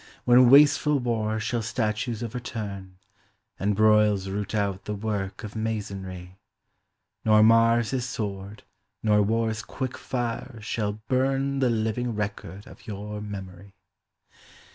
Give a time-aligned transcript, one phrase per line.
[0.25, 2.97] When wasteful war shall statues overturn,
[3.59, 6.39] And broils root out the work of masonry,
[7.23, 8.63] Nor Mars his sword
[9.03, 13.75] nor war's quick tire shall burn The living record of your memory.